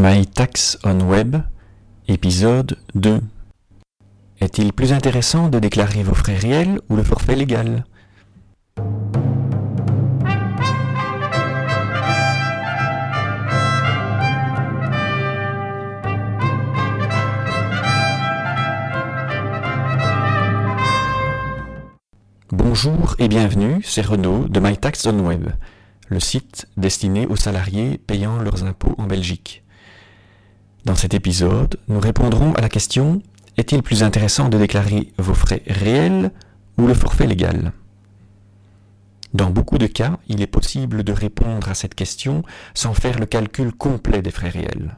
My 0.00 0.24
Tax 0.26 0.78
on 0.84 1.00
Web, 1.00 1.38
épisode 2.06 2.78
2. 2.94 3.20
Est-il 4.40 4.72
plus 4.72 4.92
intéressant 4.92 5.48
de 5.48 5.58
déclarer 5.58 6.04
vos 6.04 6.14
frais 6.14 6.36
réels 6.36 6.80
ou 6.88 6.94
le 6.94 7.02
forfait 7.02 7.34
légal? 7.34 7.84
Bonjour 22.52 23.16
et 23.18 23.26
bienvenue, 23.26 23.82
c'est 23.82 24.06
Renaud 24.06 24.46
de 24.46 24.60
My 24.60 24.76
Tax 24.76 25.06
on 25.06 25.18
Web, 25.26 25.48
le 26.06 26.20
site 26.20 26.68
destiné 26.76 27.26
aux 27.26 27.34
salariés 27.34 27.98
payant 27.98 28.38
leurs 28.38 28.62
impôts 28.62 28.94
en 28.96 29.08
Belgique. 29.08 29.64
Dans 30.88 30.94
cet 30.94 31.12
épisode, 31.12 31.76
nous 31.88 32.00
répondrons 32.00 32.54
à 32.54 32.62
la 32.62 32.70
question 32.70 33.20
est-il 33.58 33.82
plus 33.82 34.02
intéressant 34.02 34.48
de 34.48 34.56
déclarer 34.56 35.12
vos 35.18 35.34
frais 35.34 35.62
réels 35.66 36.32
ou 36.78 36.86
le 36.86 36.94
forfait 36.94 37.26
légal? 37.26 37.72
Dans 39.34 39.50
beaucoup 39.50 39.76
de 39.76 39.86
cas, 39.86 40.18
il 40.28 40.40
est 40.40 40.46
possible 40.46 41.04
de 41.04 41.12
répondre 41.12 41.68
à 41.68 41.74
cette 41.74 41.94
question 41.94 42.42
sans 42.72 42.94
faire 42.94 43.18
le 43.18 43.26
calcul 43.26 43.70
complet 43.70 44.22
des 44.22 44.30
frais 44.30 44.48
réels. 44.48 44.96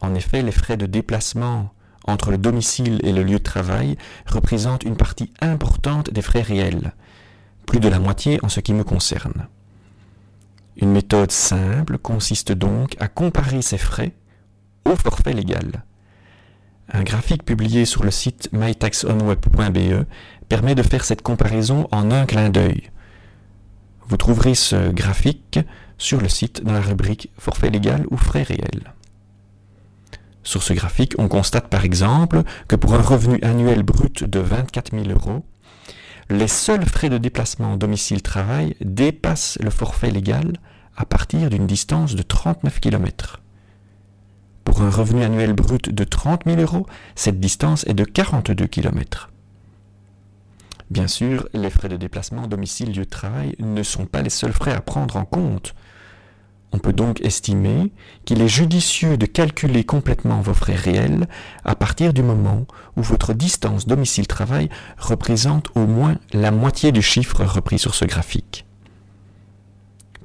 En 0.00 0.14
effet, 0.14 0.40
les 0.40 0.50
frais 0.50 0.78
de 0.78 0.86
déplacement 0.86 1.74
entre 2.06 2.30
le 2.30 2.38
domicile 2.38 3.00
et 3.04 3.12
le 3.12 3.22
lieu 3.22 3.40
de 3.40 3.44
travail 3.44 3.98
représentent 4.24 4.84
une 4.84 4.96
partie 4.96 5.30
importante 5.42 6.10
des 6.10 6.22
frais 6.22 6.40
réels, 6.40 6.94
plus 7.66 7.80
de 7.80 7.88
la 7.88 7.98
moitié 7.98 8.38
en 8.42 8.48
ce 8.48 8.60
qui 8.60 8.72
me 8.72 8.82
concerne. 8.82 9.46
Une 10.78 10.90
méthode 10.90 11.32
simple 11.32 11.98
consiste 11.98 12.52
donc 12.52 12.96
à 12.98 13.08
comparer 13.08 13.60
ces 13.60 13.76
frais 13.76 14.14
au 14.84 14.96
forfait 14.96 15.32
légal. 15.32 15.84
Un 16.92 17.02
graphique 17.02 17.44
publié 17.44 17.84
sur 17.86 18.04
le 18.04 18.10
site 18.10 18.50
mytaxonweb.be 18.52 20.04
permet 20.48 20.74
de 20.74 20.82
faire 20.82 21.04
cette 21.04 21.22
comparaison 21.22 21.88
en 21.90 22.10
un 22.10 22.26
clin 22.26 22.50
d'œil. 22.50 22.90
Vous 24.06 24.18
trouverez 24.18 24.54
ce 24.54 24.90
graphique 24.90 25.58
sur 25.96 26.20
le 26.20 26.28
site 26.28 26.62
dans 26.62 26.72
la 26.72 26.82
rubrique 26.82 27.30
Forfait 27.38 27.70
légal 27.70 28.04
ou 28.10 28.16
frais 28.16 28.42
réels. 28.42 28.92
Sur 30.42 30.62
ce 30.62 30.74
graphique, 30.74 31.14
on 31.16 31.28
constate 31.28 31.68
par 31.68 31.86
exemple 31.86 32.42
que 32.68 32.76
pour 32.76 32.94
un 32.94 33.00
revenu 33.00 33.38
annuel 33.42 33.82
brut 33.82 34.24
de 34.24 34.40
24 34.40 34.92
000 34.92 35.08
euros, 35.08 35.44
les 36.28 36.48
seuls 36.48 36.84
frais 36.84 37.08
de 37.08 37.18
déplacement 37.18 37.76
domicile-travail 37.78 38.76
dépassent 38.82 39.58
le 39.62 39.70
forfait 39.70 40.10
légal 40.10 40.52
à 40.96 41.06
partir 41.06 41.48
d'une 41.48 41.66
distance 41.66 42.14
de 42.14 42.22
39 42.22 42.80
km. 42.80 43.40
Revenu 44.90 45.22
annuel 45.22 45.54
brut 45.54 45.88
de 45.88 46.04
30 46.04 46.42
000 46.46 46.60
euros, 46.60 46.86
cette 47.14 47.40
distance 47.40 47.86
est 47.86 47.94
de 47.94 48.04
42 48.04 48.66
km. 48.66 49.30
Bien 50.90 51.08
sûr, 51.08 51.48
les 51.54 51.70
frais 51.70 51.88
de 51.88 51.96
déplacement 51.96 52.46
domicile-lieu 52.46 53.04
de 53.04 53.10
travail 53.10 53.54
ne 53.58 53.82
sont 53.82 54.04
pas 54.04 54.20
les 54.20 54.30
seuls 54.30 54.52
frais 54.52 54.74
à 54.74 54.80
prendre 54.80 55.16
en 55.16 55.24
compte. 55.24 55.74
On 56.72 56.78
peut 56.78 56.92
donc 56.92 57.20
estimer 57.22 57.92
qu'il 58.24 58.42
est 58.42 58.48
judicieux 58.48 59.16
de 59.16 59.26
calculer 59.26 59.84
complètement 59.84 60.40
vos 60.40 60.54
frais 60.54 60.74
réels 60.74 61.28
à 61.64 61.74
partir 61.74 62.12
du 62.12 62.22
moment 62.22 62.66
où 62.96 63.02
votre 63.02 63.32
distance 63.32 63.86
domicile-travail 63.86 64.68
représente 64.98 65.68
au 65.76 65.86
moins 65.86 66.18
la 66.32 66.50
moitié 66.50 66.92
du 66.92 67.00
chiffre 67.00 67.44
repris 67.44 67.78
sur 67.78 67.94
ce 67.94 68.04
graphique. 68.04 68.66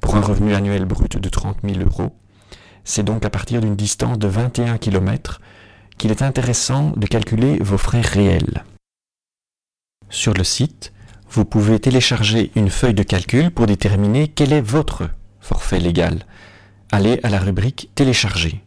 Pour 0.00 0.16
un 0.16 0.20
revenu 0.20 0.54
annuel 0.54 0.84
brut 0.84 1.16
de 1.16 1.28
30 1.28 1.58
000 1.64 1.80
euros, 1.80 2.14
c'est 2.84 3.02
donc 3.02 3.24
à 3.24 3.30
partir 3.30 3.60
d'une 3.60 3.76
distance 3.76 4.18
de 4.18 4.28
21 4.28 4.78
km 4.78 5.40
qu'il 5.98 6.10
est 6.10 6.22
intéressant 6.22 6.92
de 6.96 7.06
calculer 7.06 7.58
vos 7.60 7.78
frais 7.78 8.00
réels. 8.00 8.64
Sur 10.08 10.34
le 10.34 10.44
site, 10.44 10.92
vous 11.28 11.44
pouvez 11.44 11.78
télécharger 11.78 12.50
une 12.56 12.70
feuille 12.70 12.94
de 12.94 13.02
calcul 13.02 13.50
pour 13.50 13.66
déterminer 13.66 14.28
quel 14.28 14.52
est 14.52 14.60
votre 14.60 15.10
forfait 15.40 15.78
légal 15.78 16.24
allez 16.92 17.20
à 17.22 17.30
la 17.30 17.38
rubrique 17.38 17.90
Télécharger. 17.94 18.62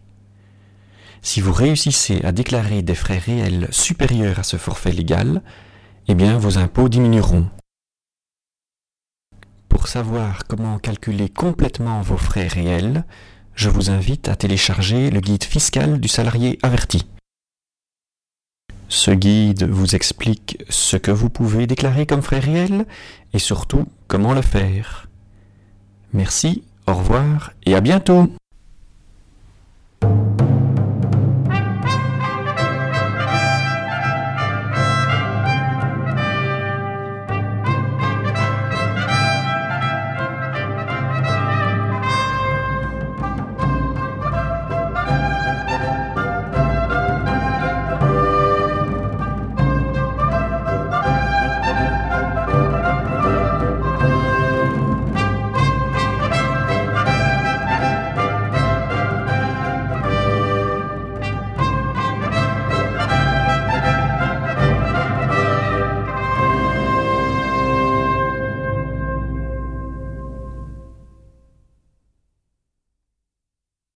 Si 1.22 1.42
vous 1.42 1.54
réussissez 1.54 2.22
à 2.24 2.32
déclarer 2.32 2.82
des 2.82 2.96
frais 2.96 3.18
réels 3.18 3.68
supérieurs 3.72 4.40
à 4.40 4.44
ce 4.44 4.58
forfait 4.58 4.92
légal, 4.92 5.42
eh 6.08 6.16
bien 6.16 6.38
vos 6.38 6.58
impôts 6.58 6.90
diminueront. 6.90 7.48
Pour 9.70 9.88
savoir 9.88 10.46
comment 10.48 10.80
calculer 10.80 11.30
complètement 11.30 12.02
vos 12.02 12.18
frais 12.18 12.48
réels, 12.48 13.06
je 13.56 13.70
vous 13.70 13.90
invite 13.90 14.28
à 14.28 14.36
télécharger 14.36 15.10
le 15.10 15.20
guide 15.20 15.44
fiscal 15.44 16.00
du 16.00 16.08
salarié 16.08 16.60
averti. 16.64 17.06
Ce 18.90 19.12
guide 19.12 19.64
vous 19.64 19.96
explique 19.96 20.64
ce 20.70 20.98
que 20.98 21.12
vous 21.12 21.30
pouvez 21.30 21.66
déclarer 21.68 22.06
comme 22.06 22.22
frais 22.22 22.40
réels 22.40 22.86
et 23.34 23.40
surtout 23.40 23.86
comment 24.08 24.34
le 24.34 24.42
faire. 24.42 25.08
Merci 26.14 26.64
au 26.88 26.94
revoir 26.94 27.54
et 27.66 27.76
à 27.76 27.82
bientôt 27.82 28.30